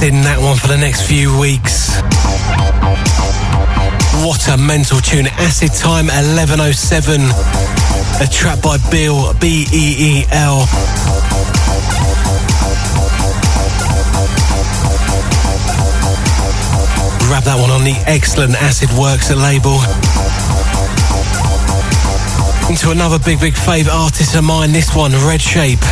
Mixing 0.00 0.22
that 0.22 0.38
one 0.38 0.56
for 0.56 0.68
the 0.68 0.76
next 0.76 1.10
few 1.10 1.26
weeks. 1.40 1.98
What 4.22 4.46
a 4.46 4.54
mental 4.56 5.02
tune. 5.02 5.26
Acid 5.42 5.74
Time 5.74 6.06
1107. 6.06 7.18
A 8.22 8.26
track 8.30 8.62
by 8.62 8.78
Beel, 8.94 9.34
B 9.42 9.66
E 9.74 10.22
E 10.22 10.24
L. 10.30 10.62
Grab 17.26 17.42
that 17.42 17.58
one 17.58 17.74
on 17.74 17.82
the 17.82 17.98
excellent 18.06 18.54
Acid 18.54 18.94
Works 18.94 19.34
label. 19.34 19.82
Into 22.70 22.94
another 22.94 23.18
big, 23.18 23.40
big 23.40 23.56
favourite 23.58 23.98
artist 23.98 24.36
of 24.36 24.44
mine, 24.44 24.70
this 24.70 24.94
one, 24.94 25.10
Redshape. 25.26 25.82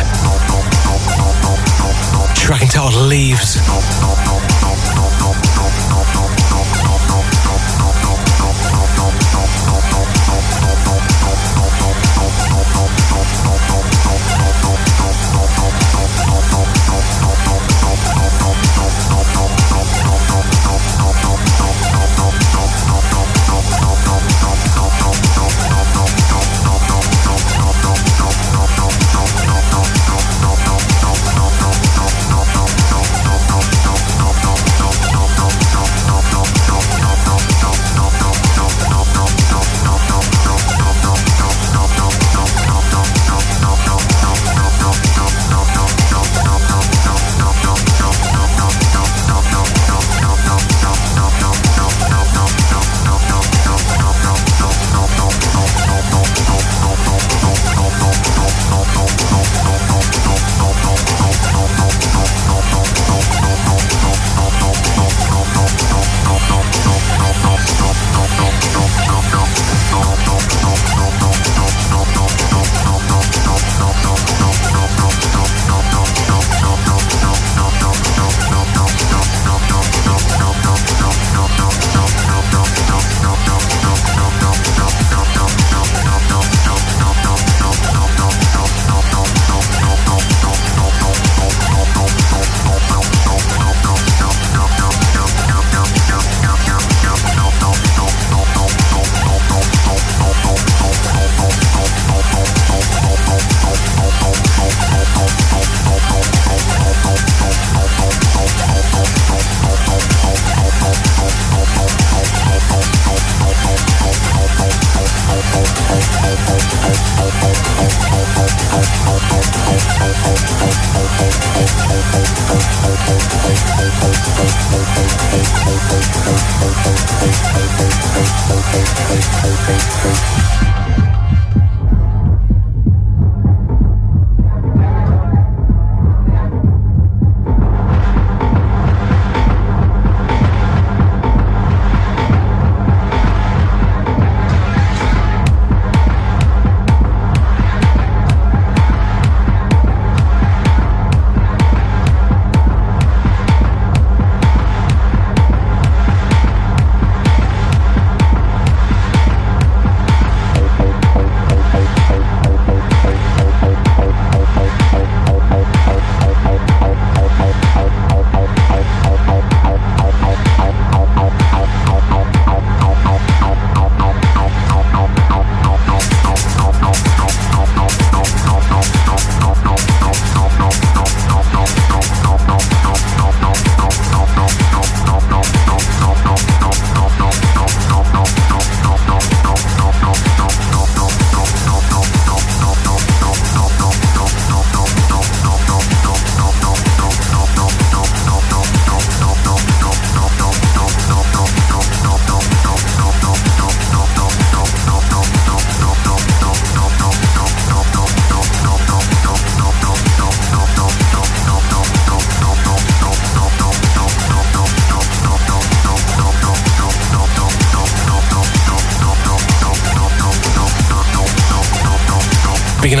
Track 2.47 2.61
entitled 2.61 2.95
Leaves. 3.09 4.26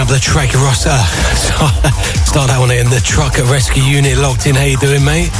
The 0.07 0.19
track 0.19 0.53
roster. 0.53 0.89
Start 2.25 2.47
that 2.47 2.57
one 2.59 2.71
in 2.71 2.89
the 2.89 3.01
truck 3.03 3.39
at 3.39 3.49
rescue 3.51 3.83
unit 3.83 4.17
locked 4.17 4.47
in. 4.47 4.55
How 4.55 4.63
you 4.63 4.77
doing, 4.77 5.03
mate? 5.03 5.31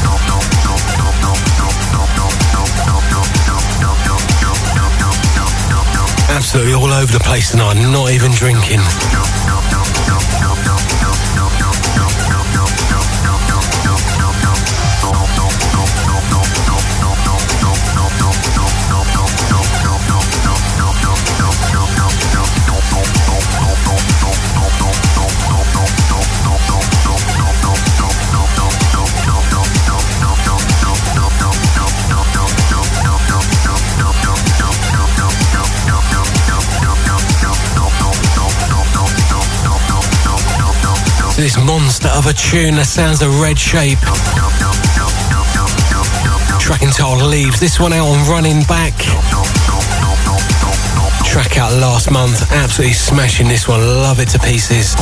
Absolutely 6.28 6.74
all 6.74 6.92
over 6.92 7.12
the 7.12 7.24
place 7.24 7.52
tonight, 7.52 7.76
not 7.76 8.12
even 8.12 8.32
drinking. 8.32 8.82
this 41.48 41.66
monster 41.66 42.10
of 42.10 42.26
a 42.26 42.34
tune 42.34 42.76
that 42.76 42.86
sounds 42.86 43.22
a 43.22 43.30
Redshape. 43.40 44.00
Track 46.60 46.84
entitled 46.84 47.22
Leaves. 47.22 47.58
This 47.58 47.80
one 47.80 47.94
out 47.94 48.06
on 48.06 48.28
Running 48.28 48.64
Back. 48.64 48.94
Track 51.24 51.58
out 51.58 51.72
last 51.80 52.12
month. 52.12 52.52
Absolutely 52.52 52.92
smashing 52.92 53.48
this 53.48 53.66
one. 53.66 53.80
Love 53.80 54.20
it 54.20 54.28
to 54.30 54.40
pieces. 54.40 54.94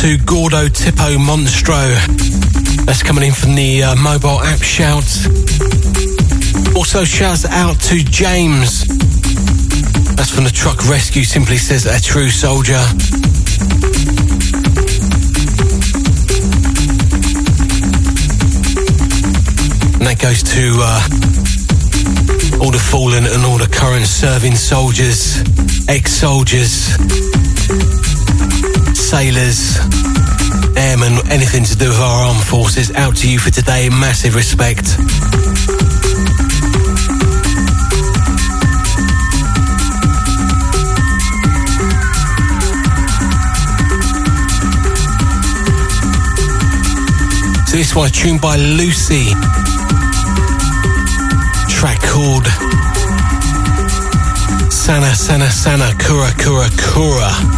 To 0.00 0.16
Gordo 0.18 0.68
Tipo 0.68 1.16
Monstro. 1.18 1.82
That's 2.86 3.02
coming 3.02 3.24
in 3.24 3.32
from 3.32 3.56
the 3.56 3.82
uh, 3.82 3.96
mobile 3.96 4.40
app 4.40 4.62
shout. 4.62 5.04
Also, 6.76 7.04
shouts 7.04 7.44
out 7.44 7.80
to 7.80 8.04
James. 8.04 8.86
That's 10.14 10.30
from 10.30 10.44
the 10.44 10.52
truck 10.54 10.88
rescue, 10.88 11.24
simply 11.24 11.56
says 11.56 11.86
a 11.86 12.00
true 12.00 12.30
soldier. 12.30 12.78
And 19.98 20.06
that 20.06 20.18
goes 20.20 20.44
to 20.44 20.78
uh, 20.78 21.02
all 22.62 22.70
the 22.70 22.78
fallen 22.78 23.24
and 23.26 23.44
all 23.44 23.58
the 23.58 23.68
current 23.70 24.06
serving 24.06 24.54
soldiers, 24.54 25.42
ex-soldiers, 25.88 26.94
sailors, 28.94 29.87
airmen, 30.78 31.12
anything 31.30 31.64
to 31.64 31.76
do 31.76 31.88
with 31.88 31.98
our 31.98 32.26
armed 32.26 32.42
forces. 32.44 32.90
Out 32.94 33.16
to 33.16 33.30
you 33.30 33.38
for 33.38 33.50
today. 33.50 33.88
Massive 33.88 34.34
respect. 34.34 34.86
So 47.68 47.76
this 47.76 47.94
one, 47.94 48.10
tuned 48.10 48.40
by 48.40 48.56
Lucy. 48.56 49.26
Track 51.68 52.00
called 52.00 52.46
Sana 54.72 55.14
Sana 55.14 55.50
Sana 55.50 55.92
Kura 55.98 56.30
Kura 56.38 56.68
Kura. 56.78 57.57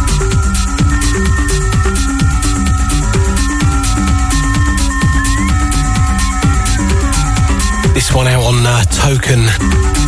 This 7.93 8.13
one 8.13 8.27
out 8.27 8.43
on 8.43 8.65
uh, 8.65 8.83
Token. 8.85 10.00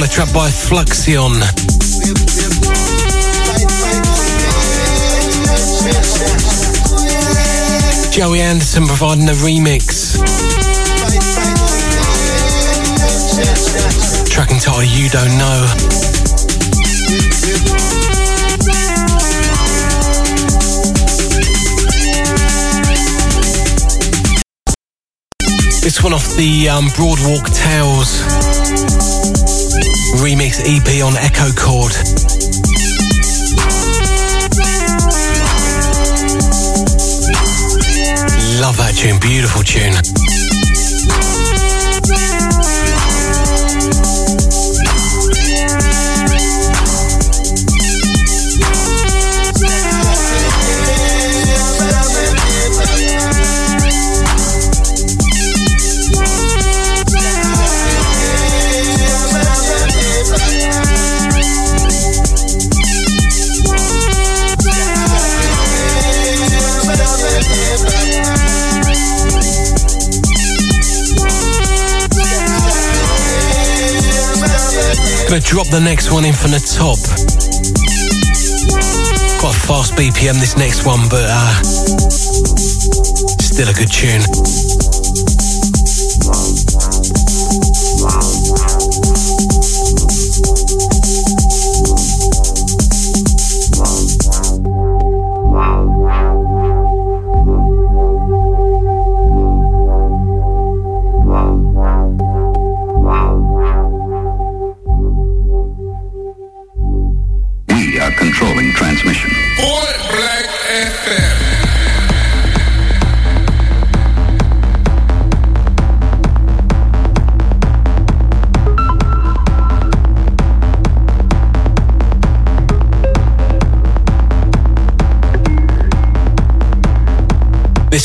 One 0.00 0.08
a 0.08 0.12
track 0.12 0.32
by 0.32 0.48
Fluxion. 0.48 1.34
Joey 8.10 8.40
Anderson 8.40 8.86
providing 8.86 9.26
the 9.26 9.32
remix. 9.32 10.16
Track 14.30 14.50
entitled 14.50 14.86
You 14.86 15.10
Don't 15.10 15.36
Know. 15.36 15.66
This 25.82 26.02
one 26.02 26.14
off 26.14 26.34
the 26.36 26.70
um, 26.70 26.86
Broadwalk 26.86 27.44
Tales 27.54 29.39
remix 30.18 30.60
EP 30.64 31.02
on 31.04 31.12
Echocord. 31.14 31.92
Love 38.60 38.76
that 38.76 38.94
tune, 38.96 39.18
beautiful 39.20 39.62
tune. 39.62 40.19
Gonna 75.30 75.42
drop 75.42 75.68
the 75.68 75.78
next 75.78 76.10
one 76.10 76.24
in 76.24 76.32
from 76.34 76.50
the 76.50 76.58
top. 76.58 76.98
Quite 79.38 79.54
fast 79.54 79.94
BPM 79.94 80.40
this 80.40 80.56
next 80.56 80.84
one, 80.84 81.08
but 81.08 81.22
uh, 81.28 81.62
still 83.38 83.68
a 83.68 83.72
good 83.72 83.92
tune. 83.92 84.79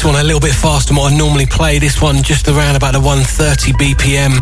One 0.06 0.16
a 0.16 0.24
little 0.24 0.40
bit 0.40 0.54
faster 0.54 0.94
than 0.94 0.98
what 0.98 1.12
I 1.12 1.18
normally 1.18 1.46
play. 1.46 1.80
This 1.80 2.02
one 2.02 2.24
just 2.24 2.48
around 2.48 2.76
about 2.76 2.94
the 2.94 3.00
130 3.00 3.74
BPM. 3.74 4.34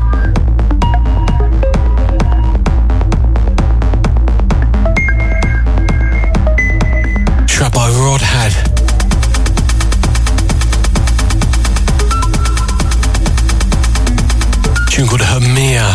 Trabo 7.48 7.90
Rodhad. 8.04 8.54
Tune 14.92 15.08
called 15.08 15.22
Hermia. 15.22 15.88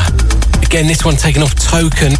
Again, 0.62 0.86
this 0.86 1.04
one 1.04 1.16
taken 1.16 1.42
off 1.42 1.54
Token. 1.54 2.18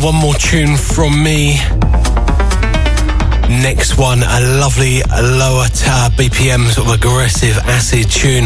One 0.00 0.14
more 0.14 0.34
tune 0.34 0.76
from 0.76 1.22
me. 1.22 1.56
Next 3.62 3.98
one, 3.98 4.22
a 4.22 4.40
lovely 4.58 5.00
lower 5.02 5.64
uh, 5.64 6.10
BPM 6.16 6.70
sort 6.70 6.86
of 6.86 6.94
aggressive 6.94 7.58
acid 7.58 8.08
tune. 8.08 8.44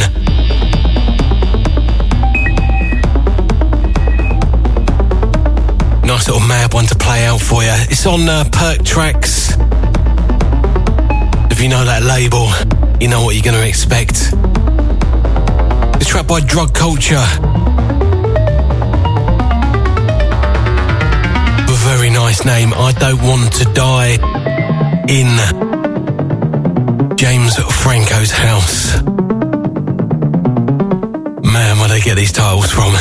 Nice 6.05 6.27
little 6.27 6.41
mad 6.41 6.73
one 6.73 6.87
to 6.87 6.97
play 6.97 7.27
out 7.27 7.41
for 7.41 7.63
you. 7.63 7.71
It's 7.91 8.07
on 8.07 8.29
uh, 8.29 8.45
Perc 8.45 8.79
Trax. 8.79 9.53
If 11.53 11.61
you 11.61 11.69
know 11.69 11.85
that 11.85 12.03
label, 12.03 12.49
you 12.99 13.09
know 13.09 13.23
what 13.25 13.35
you're 13.35 13.45
going 13.45 13.61
to 13.61 13.69
expect. 13.69 14.33
It's 16.01 16.09
track 16.09 16.27
by 16.27 16.41
Drug 16.41 16.75
Culture. 16.75 17.25
Nice 22.27 22.45
name. 22.45 22.73
I 22.73 22.93
don't 22.93 23.21
want 23.21 23.53
to 23.55 23.65
die 23.75 24.13
in 25.09 25.27
James 27.17 27.57
Franco's 27.57 28.31
house. 28.31 29.03
Man, 31.43 31.79
where 31.79 31.89
they 31.89 31.99
get 31.99 32.15
these 32.15 32.31
titles 32.31 32.71
from. 32.71 32.95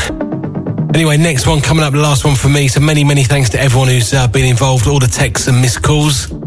Anyway, 0.96 1.18
next 1.18 1.46
one 1.46 1.62
coming 1.62 1.84
up, 1.84 1.94
the 1.94 2.00
last 2.00 2.26
one 2.26 2.34
for 2.34 2.50
me. 2.50 2.68
So 2.68 2.80
many, 2.80 3.04
many 3.04 3.24
thanks 3.24 3.52
to 3.52 3.62
everyone 3.62 3.90
who's 3.90 4.12
uh, 4.12 4.28
been 4.28 4.46
involved, 4.46 4.88
all 4.88 4.98
the 4.98 5.06
texts 5.06 5.48
and 5.48 5.62
missed 5.62 5.84
calls. 5.84 6.41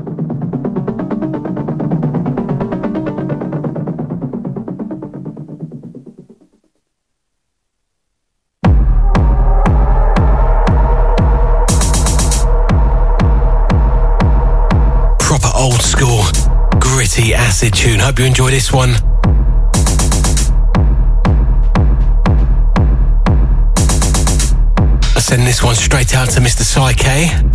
Hope 18.15 18.21
you 18.21 18.27
enjoy 18.27 18.51
this 18.53 18.73
one. 18.73 18.91
I 25.17 25.19
send 25.19 25.45
this 25.45 25.65
one 25.65 25.75
straight 25.75 26.15
out 26.15 26.31
to 26.31 26.41
Mr. 26.41 26.63
Psyche. 26.63 27.54